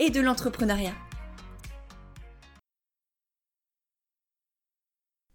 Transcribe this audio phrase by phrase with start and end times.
[0.00, 0.94] et de l'entrepreneuriat.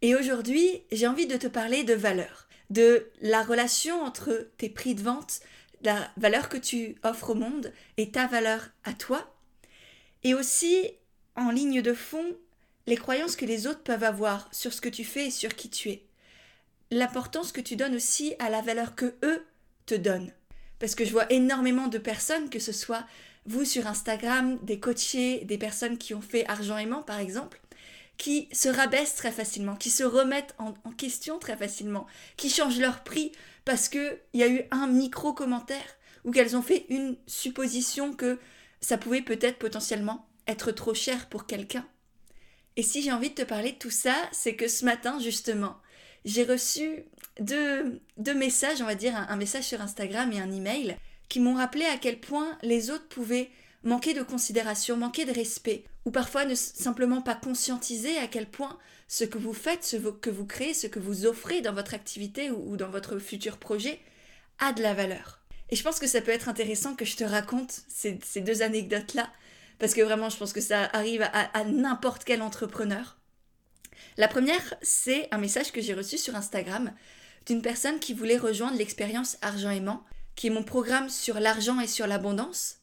[0.01, 4.95] Et aujourd'hui, j'ai envie de te parler de valeur, de la relation entre tes prix
[4.95, 5.39] de vente,
[5.83, 9.35] la valeur que tu offres au monde et ta valeur à toi,
[10.23, 10.89] et aussi
[11.35, 12.35] en ligne de fond,
[12.87, 15.69] les croyances que les autres peuvent avoir sur ce que tu fais et sur qui
[15.69, 16.03] tu es.
[16.89, 19.45] L'importance que tu donnes aussi à la valeur que eux
[19.85, 20.33] te donnent.
[20.79, 23.05] Parce que je vois énormément de personnes, que ce soit
[23.45, 27.61] vous sur Instagram, des coachés, des personnes qui ont fait argent aimant par exemple,
[28.17, 33.03] qui se rabaissent très facilement, qui se remettent en, question très facilement, qui changent leur
[33.03, 33.31] prix
[33.65, 38.39] parce qu'il y a eu un micro commentaire ou qu'elles ont fait une supposition que
[38.79, 41.85] ça pouvait peut-être potentiellement être trop cher pour quelqu'un.
[42.77, 45.77] Et si j'ai envie de te parler de tout ça, c'est que ce matin justement,
[46.23, 47.05] j'ai reçu
[47.39, 48.01] deux,
[48.35, 50.97] messages, on va dire un, message sur Instagram et un email,
[51.29, 53.49] qui m'ont rappelé à quel point les autres pouvaient
[53.83, 58.77] manquer de considération, manquer de respect, ou parfois ne simplement pas conscientiser à quel point
[59.07, 62.49] ce que vous faites, ce que vous créez, ce que vous offrez dans votre activité
[62.49, 63.99] ou, dans votre futur projet
[64.59, 65.41] a de la valeur.
[65.69, 69.29] Et je pense que ça peut être intéressant que je te raconte ces, deux anecdotes-là,
[69.79, 73.17] parce que vraiment je pense que ça arrive à n'importe quel entrepreneur.
[74.17, 76.93] La première, c'est un message que j'ai reçu sur Instagram
[77.45, 80.03] d'une personne qui voulait rejoindre l'expérience Argent aimant,
[80.35, 82.77] qui est mon programme sur l'argent et sur l'abondance.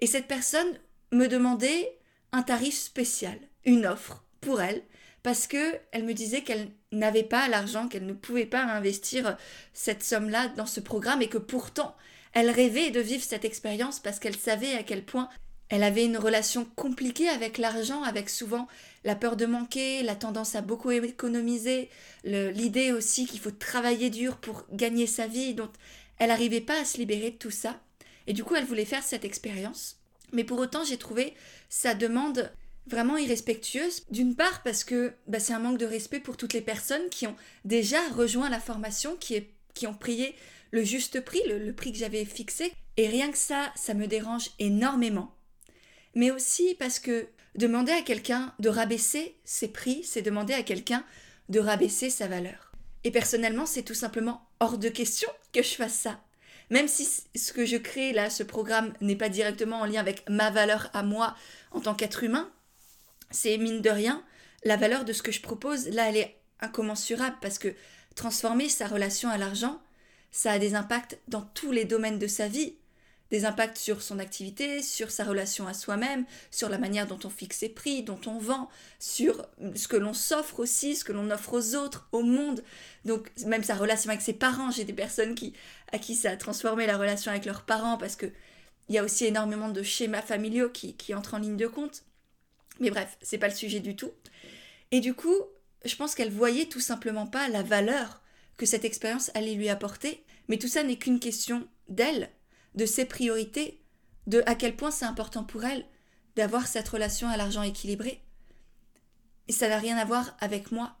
[0.00, 0.78] Et cette personne
[1.12, 1.98] me demandait
[2.32, 4.82] un tarif spécial, une offre pour elle,
[5.22, 9.36] parce que elle me disait qu'elle n'avait pas l'argent, qu'elle ne pouvait pas investir
[9.72, 11.96] cette somme-là dans ce programme et que pourtant
[12.34, 15.28] elle rêvait de vivre cette expérience parce qu'elle savait à quel point
[15.70, 18.68] elle avait une relation compliquée avec l'argent, avec souvent
[19.04, 21.88] la peur de manquer, la tendance à beaucoup économiser,
[22.24, 25.70] l'idée aussi qu'il faut travailler dur pour gagner sa vie, donc
[26.18, 27.80] elle n'arrivait pas à se libérer de tout ça.
[28.26, 29.96] Et du coup, elle voulait faire cette expérience.
[30.32, 31.34] Mais pour autant, j'ai trouvé
[31.68, 32.50] sa demande
[32.86, 34.04] vraiment irrespectueuse.
[34.10, 37.26] D'une part parce que bah, c'est un manque de respect pour toutes les personnes qui
[37.26, 39.46] ont déjà rejoint la formation, qui,
[39.86, 40.34] ont prié
[40.70, 42.72] le juste prix, le prix que j'avais fixé.
[42.96, 45.34] Et rien que ça, ça me dérange énormément.
[46.14, 51.04] Mais aussi parce que Demander à quelqu'un de rabaisser ses prix, c'est demander à quelqu'un
[51.48, 52.73] de rabaisser sa valeur.
[53.04, 56.20] Et personnellement, c'est tout simplement hors de question que je fasse ça.
[56.70, 57.06] Même si
[57.36, 60.90] ce que je crée là, ce programme, n'est pas directement en lien avec ma valeur
[60.94, 61.36] à moi
[61.72, 62.50] en tant qu'être humain,
[63.30, 64.24] c'est mine de rien,
[64.64, 67.74] la valeur de ce que je propose, là, elle est incommensurable parce que
[68.16, 69.80] transformer sa relation à l'argent,
[70.30, 72.74] ça a des impacts dans tous les domaines de sa vie
[73.34, 77.28] des impacts sur son activité, sur sa relation à soi-même, sur la manière dont on
[77.28, 78.68] fixe ses prix, dont on vend,
[79.00, 82.62] sur ce que l'on s'offre aussi, ce que l'on offre aux autres, au monde.
[83.04, 85.52] Donc même sa relation avec ses parents, j'ai des personnes qui,
[85.90, 88.26] à qui ça a transformé la relation avec leurs parents parce que
[88.88, 92.04] il y a aussi énormément de schémas familiaux qui, qui entrent en ligne de compte.
[92.78, 94.12] Mais bref, c'est pas le sujet du tout.
[94.92, 95.40] Et du coup,
[95.84, 98.22] je pense qu'elle voyait tout simplement pas la valeur
[98.56, 100.22] que cette expérience allait lui apporter.
[100.46, 102.30] Mais tout ça n'est qu'une question d'elle,
[102.74, 103.80] de ses priorités,
[104.26, 105.84] de à quel point c'est important pour elle
[106.36, 108.20] d'avoir cette relation à l'argent équilibrée.
[109.48, 110.96] Et ça n'a rien à voir avec moi.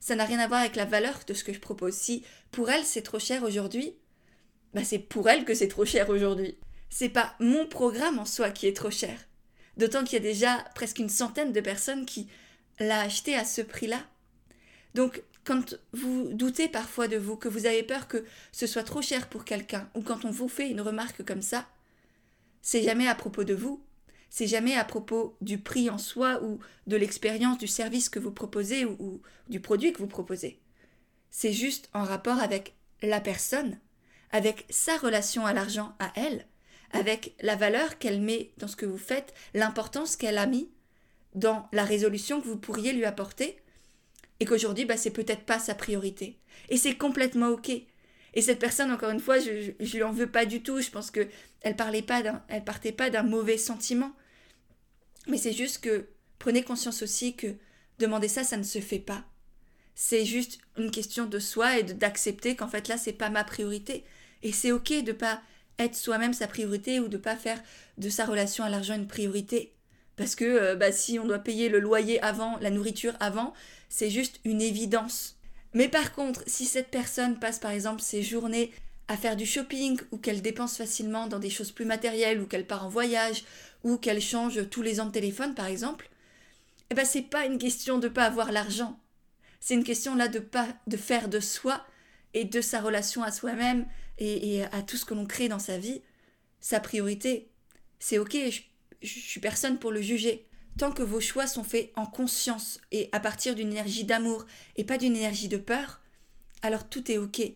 [0.00, 1.94] Ça n'a rien à voir avec la valeur de ce que je propose.
[1.94, 3.94] Si pour elle c'est trop cher aujourd'hui,
[4.74, 6.56] bah c'est pour elle que c'est trop cher aujourd'hui.
[6.90, 9.18] C'est pas mon programme en soi qui est trop cher.
[9.76, 12.28] D'autant qu'il y a déjà presque une centaine de personnes qui
[12.78, 14.04] l'a acheté à ce prix-là.
[14.94, 19.02] Donc quand vous doutez parfois de vous, que vous avez peur que ce soit trop
[19.02, 21.66] cher pour quelqu'un, ou quand on vous fait une remarque comme ça,
[22.62, 23.82] c'est jamais à propos de vous,
[24.30, 28.30] c'est jamais à propos du prix en soi ou de l'expérience du service que vous
[28.30, 30.58] proposez ou, du produit que vous proposez.
[31.30, 33.78] C'est juste en rapport avec la personne,
[34.30, 36.46] avec sa relation à l'argent à elle,
[36.92, 40.70] avec la valeur qu'elle met dans ce que vous faites, l'importance qu'elle a mis
[41.34, 43.61] dans la résolution que vous pourriez lui apporter,
[44.42, 46.36] et qu'aujourd'hui, bah, c'est peut-être pas sa priorité.
[46.68, 47.70] Et c'est complètement ok.
[47.70, 50.80] Et cette personne, encore une fois, je, je, lui en veux pas du tout.
[50.80, 51.28] Je pense que
[51.60, 54.12] elle parlait pas d'un, elle partait pas d'un mauvais sentiment.
[55.28, 56.08] Mais c'est juste que
[56.40, 57.54] prenez conscience aussi que
[58.00, 59.24] demander ça, ça ne se fait pas.
[59.94, 64.02] C'est juste une question de soi et d'accepter qu'en fait là, c'est pas ma priorité.
[64.42, 65.40] Et c'est ok de pas
[65.78, 67.62] être soi-même sa priorité ou de pas faire
[67.96, 69.72] de sa relation à l'argent une priorité.
[70.16, 73.54] Parce que euh, bah, si on doit payer le loyer avant, la nourriture avant,
[73.88, 75.36] c'est juste une évidence.
[75.74, 78.72] Mais par contre, si cette personne passe par exemple ses journées
[79.08, 82.66] à faire du shopping ou qu'elle dépense facilement dans des choses plus matérielles ou qu'elle
[82.66, 83.44] part en voyage
[83.84, 86.08] ou qu'elle change tous les ans de téléphone par exemple,
[86.90, 88.98] eh ben c'est pas une question de pas avoir l'argent.
[89.60, 91.84] C'est une question là de pas de faire de soi
[92.34, 93.86] et de sa relation à soi-même
[94.18, 96.02] et, à tout ce que l'on crée dans sa vie
[96.60, 97.48] sa priorité.
[97.98, 98.60] C'est ok, je,
[99.02, 100.46] je suis personne pour le juger.
[100.78, 104.46] Tant que vos choix sont faits en conscience et à partir d'une énergie d'amour
[104.76, 106.00] et pas d'une énergie de peur,
[106.62, 107.52] alors tout est ok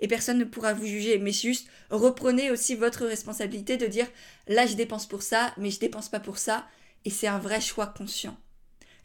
[0.00, 1.18] et personne ne pourra vous juger.
[1.18, 4.08] Mais juste reprenez aussi votre responsabilité de dire
[4.48, 6.66] là je dépense pour ça, mais je dépense pas pour ça,
[7.04, 8.36] et c'est un vrai choix conscient.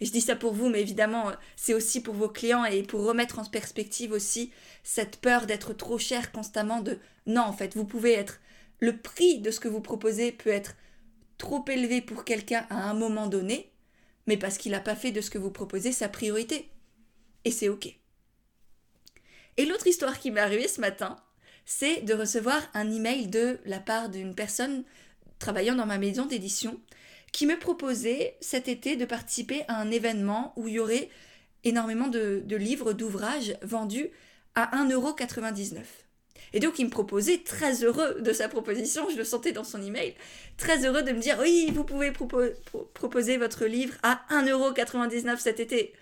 [0.02, 3.06] Et je dis ça pour vous, mais évidemment, c'est aussi pour vos clients et pour
[3.06, 4.52] remettre en perspective aussi
[4.84, 8.42] cette peur d'être trop cher constamment de non, en fait, vous pouvez être
[8.82, 10.76] le prix de ce que vous proposez peut être
[11.38, 13.72] trop élevé pour quelqu'un à un moment donné,
[14.28, 16.70] mais parce qu'il n'a pas fait de ce que vous proposez sa priorité.
[17.44, 17.88] Et c'est OK.
[19.58, 21.18] Et l'autre histoire qui m'est arrivée ce matin,
[21.66, 24.84] c'est de recevoir un email de la part d'une personne
[25.40, 26.80] travaillant dans ma maison d'édition
[27.32, 31.10] qui me proposait cet été de participer à un événement où il y aurait
[31.64, 34.10] énormément de, livres, d'ouvrages vendus
[34.54, 35.82] à 1,99€.
[36.56, 39.82] Et donc il me proposait, très heureux de sa proposition, je le sentais dans son
[39.82, 40.16] email,
[40.56, 42.14] très heureux de me dire oui, vous pouvez
[42.94, 45.94] proposer votre livre à 1,99€ cet été.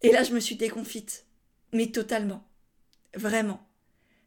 [0.00, 1.26] Et là je me suis déconfite,
[1.74, 2.42] mais totalement.
[3.14, 3.60] Vraiment.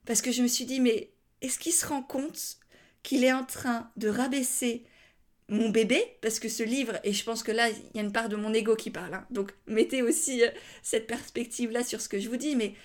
[0.06, 2.58] Parce que je me suis dit, mais est-ce qu'il se rend compte
[3.02, 4.86] qu'il est en train de rabaisser
[5.48, 6.00] mon bébé?
[6.22, 8.36] Parce que ce livre, et je pense que là, il y a une part de
[8.36, 9.16] mon ego qui parle.
[9.16, 9.26] Hein.
[9.32, 10.50] donc mettez aussi euh,
[10.84, 12.56] cette perspective-là sur ce que je vous dis.
[12.56, 12.76] Mais,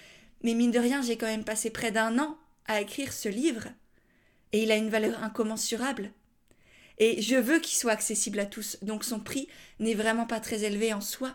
[0.43, 3.69] mais mine de rien, j'ai quand même passé près d'un an à écrire ce livre.
[4.53, 6.13] Et il a une valeur incommensurable.
[6.99, 8.79] Et je veux qu'il soit accessible à tous.
[8.83, 9.49] Donc son prix
[9.79, 11.35] n'est vraiment pas très élevé en soi.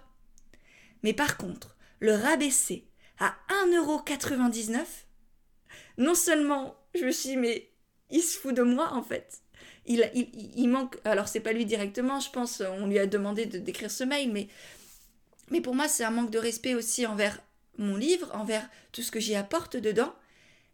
[1.03, 2.85] Mais par contre, le rabaisser
[3.19, 3.35] à
[3.67, 4.79] 1,99€,
[5.97, 7.69] non seulement je me suis dit, mais
[8.09, 9.41] il se fout de moi en fait.
[9.85, 13.57] Il, il, manque, alors c'est pas lui directement, je pense, on lui a demandé de
[13.57, 14.47] d'écrire ce mail, mais,
[15.49, 17.37] mais pour moi c'est un manque de respect aussi envers
[17.77, 20.13] mon livre, envers tout ce que j'y apporte dedans,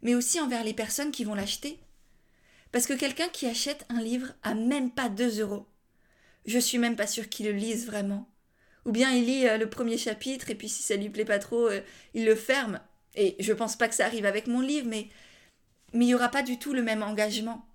[0.01, 1.79] mais aussi envers les personnes qui vont l'acheter.
[2.71, 5.65] Parce que quelqu'un qui achète un livre à même pas 2 euros,
[6.45, 8.29] je suis même pas sûre qu'il le lise vraiment.
[8.85, 11.39] Ou bien il lit euh, le premier chapitre et puis si ça lui plaît pas
[11.39, 11.81] trop, euh,
[12.13, 12.79] il le ferme.
[13.15, 15.07] Et je pense pas que ça arrive avec mon livre, mais
[15.93, 17.65] mais il y aura pas du tout le même engagement.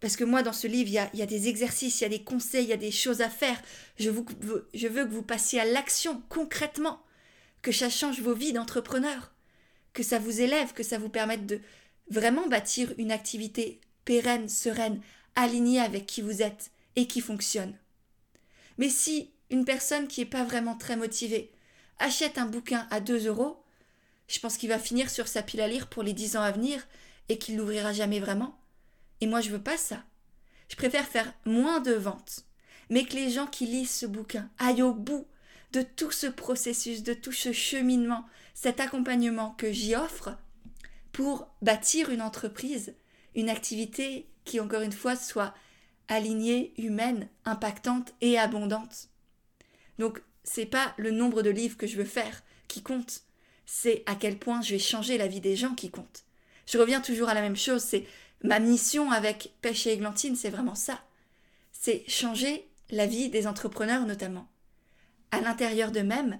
[0.00, 2.06] Parce que moi, dans ce livre, il y a, y a, des exercices, il y
[2.06, 3.60] a des conseils, il y a des choses à faire.
[3.98, 4.26] Je, vous,
[4.74, 7.00] je veux que vous passiez à l'action concrètement,
[7.64, 9.32] que ça change vos vies d'entrepreneur,
[9.94, 11.60] que ça vous élève, que ça vous permette de
[12.10, 15.00] vraiment bâtir une activité pérenne, sereine,
[15.34, 17.74] alignée avec qui vous êtes et qui fonctionne.
[18.76, 21.52] Mais si une personne qui n'est pas vraiment très motivée
[21.98, 23.64] achète un bouquin à 2 euros,
[24.28, 26.52] je pense qu'il va finir sur sa pile à lire pour les 10 ans à
[26.52, 26.86] venir
[27.30, 28.58] et qu'il l'ouvrira jamais vraiment.
[29.22, 30.04] Et moi, je veux pas ça.
[30.68, 32.44] Je préfère faire moins de ventes,
[32.90, 35.26] mais que les gens qui lisent ce bouquin aillent au bout
[35.74, 38.24] de tout ce processus, de tout ce cheminement,
[38.54, 40.36] cet accompagnement que j'y offre
[41.10, 42.94] pour bâtir une entreprise,
[43.34, 45.52] une activité qui, encore une fois, soit
[46.06, 49.08] alignée, humaine, impactante et abondante.
[49.98, 53.22] Donc, c'est pas le nombre de livres que je veux faire qui compte,
[53.66, 56.24] c'est à quel point je vais changer la vie des gens qui compte.
[56.66, 58.06] Je reviens toujours à la même chose, c'est
[58.42, 61.02] ma mission avec Pêche et Églantine, c'est vraiment ça.
[61.72, 64.48] C'est changer la vie des entrepreneurs notamment,
[65.34, 66.38] à l'intérieur d'eux-mêmes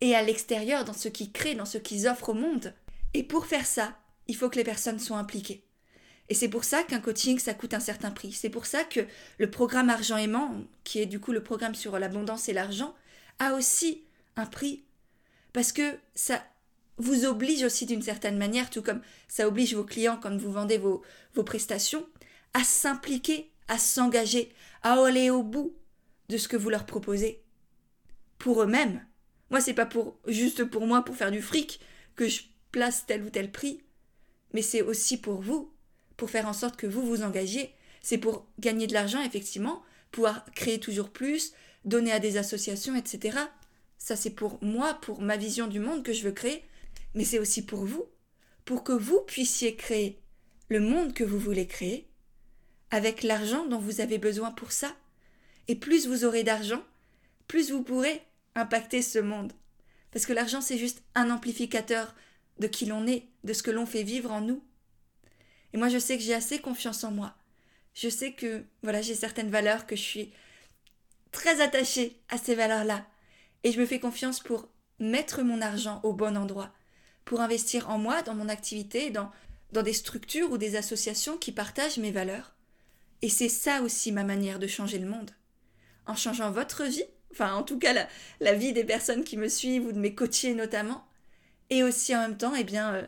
[0.00, 2.74] et à l'extérieur dans ce qu'ils créent, dans ce qu'ils offrent au monde.
[3.14, 3.96] Et pour faire ça,
[4.28, 5.64] il faut que les personnes soient impliquées.
[6.28, 8.32] Et c'est pour ça qu'un coaching, ça coûte un certain prix.
[8.32, 9.00] C'est pour ça que
[9.38, 12.94] le programme Argent aimant, qui est du coup le programme sur l'abondance et l'argent,
[13.38, 14.04] a aussi
[14.36, 14.84] un prix.
[15.52, 16.42] Parce que ça
[16.98, 20.78] vous oblige aussi d'une certaine manière, tout comme ça oblige vos clients quand vous vendez
[20.78, 21.02] vos,
[21.34, 22.06] vos prestations,
[22.54, 25.76] à s'impliquer, à s'engager, à aller au bout
[26.28, 27.45] de ce que vous leur proposez.
[28.38, 29.04] Pour eux-mêmes.
[29.50, 31.80] Moi, c'est pas pour juste pour moi, pour faire du fric,
[32.16, 33.82] que je place tel ou tel prix.
[34.52, 35.72] Mais c'est aussi pour vous,
[36.16, 37.74] pour faire en sorte que vous vous engagiez.
[38.02, 41.52] C'est pour gagner de l'argent, effectivement, pouvoir créer toujours plus,
[41.84, 43.38] donner à des associations, etc.
[43.98, 46.64] Ça, c'est pour moi, pour ma vision du monde que je veux créer,
[47.14, 48.06] mais c'est aussi pour vous,
[48.64, 50.20] pour que vous puissiez créer
[50.68, 52.08] le monde que vous voulez créer,
[52.90, 54.94] avec l'argent dont vous avez besoin pour ça.
[55.68, 56.82] Et plus vous aurez d'argent,
[57.46, 58.22] plus vous pourrez
[58.54, 59.52] impacter ce monde.
[60.12, 62.14] Parce que l'argent, c'est juste un amplificateur
[62.58, 64.62] de qui l'on est, de ce que l'on fait vivre en nous.
[65.72, 67.34] Et moi, je sais que j'ai assez confiance en moi.
[67.94, 70.32] Je sais que, voilà, j'ai certaines valeurs, que je suis
[71.32, 73.06] très attachée à ces valeurs-là.
[73.62, 76.72] Et je me fais confiance pour mettre mon argent au bon endroit,
[77.24, 79.30] pour investir en moi, dans mon activité, dans,
[79.72, 82.54] dans des structures ou des associations qui partagent mes valeurs.
[83.22, 85.30] Et c'est ça aussi ma manière de changer le monde.
[86.06, 87.04] En changeant votre vie,
[87.36, 88.08] enfin en tout cas
[88.40, 91.06] la, vie des personnes qui me suivent ou de mes coachés notamment,
[91.70, 93.06] et aussi en même temps, eh bien, euh,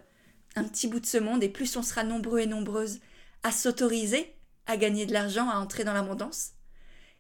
[0.56, 3.00] un petit bout de ce monde, et plus on sera nombreux et nombreuses
[3.42, 4.34] à s'autoriser
[4.66, 6.50] à gagner de l'argent, à entrer dans l'abondance,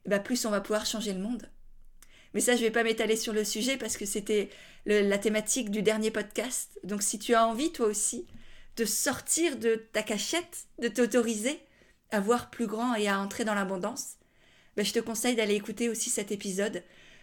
[0.04, 1.48] eh bien, plus on va pouvoir changer le monde.
[2.34, 4.50] Mais ça, je vais pas m'étaler sur le sujet parce que c'était
[4.84, 6.78] la thématique du dernier podcast.
[6.84, 8.26] Donc si tu as envie, toi aussi,
[8.76, 11.58] de sortir de ta cachette, de t'autoriser
[12.10, 14.16] à voir plus grand et à entrer dans l'abondance,
[14.76, 16.82] ben, je te conseille d'aller écouter aussi cet épisode.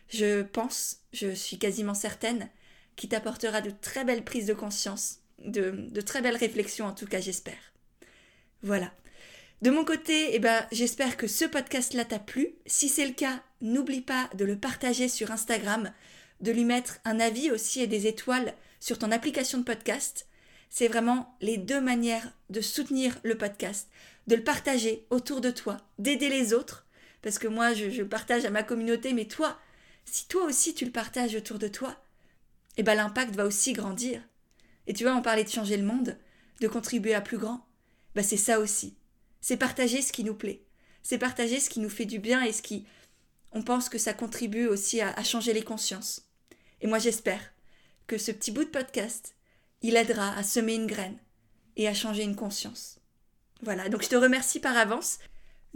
[0.09, 2.49] Je pense, je suis quasiment certaine,
[2.95, 7.19] qui t'apportera de très belles prises de conscience, de, très belles réflexions en tout cas,
[7.19, 7.73] j'espère.
[8.61, 8.93] Voilà.
[9.61, 12.55] De mon côté, eh ben, j'espère que ce podcast-là t'a plu.
[12.65, 15.91] Si c'est le cas, n'oublie pas de le partager sur Instagram,
[16.41, 20.27] de lui mettre un avis aussi et des étoiles sur ton application de podcast.
[20.69, 23.89] C'est vraiment les deux manières de soutenir le podcast,
[24.27, 26.85] de le partager autour de toi, d'aider les autres,
[27.21, 29.57] parce que moi je, partage à ma communauté, mais toi,
[30.05, 32.01] si toi aussi tu le partages autour de toi,
[32.77, 34.21] eh ben l'impact va aussi grandir.
[34.87, 36.17] Et tu vois, on parlait de changer le monde,
[36.61, 37.65] de contribuer à plus grand.
[38.15, 38.95] Ben c'est ça aussi
[39.45, 40.63] c'est partager ce qui nous plaît.
[41.03, 42.87] C'est partager ce qui nous fait du bien et ce qui,
[43.51, 46.27] on pense que ça contribue aussi à, changer les consciences.
[46.81, 47.53] Et moi j'espère
[48.07, 49.35] que ce petit bout de podcast,
[49.83, 51.19] il aidera à semer une graine
[51.75, 52.97] et à changer une conscience.
[53.61, 55.19] Voilà, donc je te remercie par avance.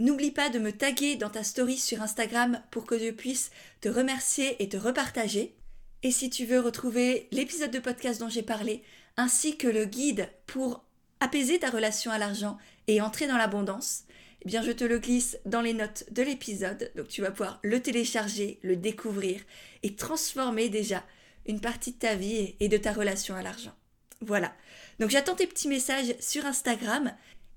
[0.00, 3.50] N'oublie pas de me taguer dans ta story sur Instagram pour que je puisse
[3.82, 5.54] te remercier et te repartager.
[6.02, 8.82] Et si tu veux retrouver l'épisode de podcast dont j'ai parlé,
[9.18, 10.82] ainsi que le guide pour
[11.20, 14.04] apaiser ta relation à l'argent et entrer dans l'abondance,
[14.40, 17.60] eh bien je te le glisse dans les notes de l'épisode, donc tu vas pouvoir
[17.62, 19.42] le télécharger, le découvrir
[19.82, 21.04] et transformer déjà
[21.44, 23.74] une partie de ta vie et de ta relation à l'argent.
[24.22, 24.54] Voilà.
[24.98, 27.12] Donc j'attends tes petits messages sur Instagram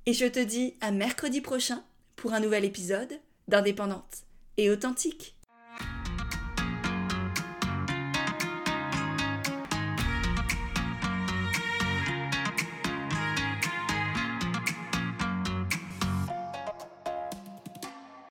[0.06, 1.86] et je te dis à mercredi prochain
[2.24, 4.24] pour un nouvel épisode d'Indépendante
[4.56, 5.36] et authentique.